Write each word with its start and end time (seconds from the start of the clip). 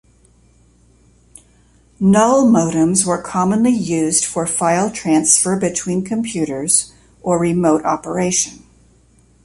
Null 1.99 2.47
modems 2.47 3.05
were 3.05 3.21
commonly 3.21 3.69
used 3.69 4.25
for 4.25 4.47
file 4.47 4.89
transfer 4.89 5.55
between 5.55 6.03
computers, 6.03 6.91
or 7.21 7.37
remote 7.37 7.85
operation. 7.85 8.63